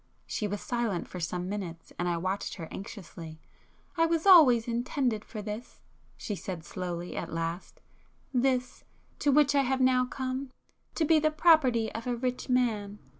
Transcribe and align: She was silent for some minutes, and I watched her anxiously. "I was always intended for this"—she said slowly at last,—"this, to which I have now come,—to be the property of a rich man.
She 0.25 0.47
was 0.47 0.61
silent 0.61 1.07
for 1.07 1.19
some 1.19 1.47
minutes, 1.47 1.93
and 1.99 2.09
I 2.09 2.17
watched 2.17 2.55
her 2.55 2.67
anxiously. 2.71 3.39
"I 3.95 4.07
was 4.07 4.25
always 4.25 4.67
intended 4.67 5.23
for 5.23 5.43
this"—she 5.43 6.33
said 6.35 6.65
slowly 6.65 7.15
at 7.15 7.31
last,—"this, 7.31 8.83
to 9.19 9.31
which 9.31 9.53
I 9.53 9.61
have 9.61 9.79
now 9.79 10.05
come,—to 10.07 11.05
be 11.05 11.19
the 11.19 11.29
property 11.29 11.93
of 11.93 12.07
a 12.07 12.15
rich 12.15 12.49
man. 12.49 12.97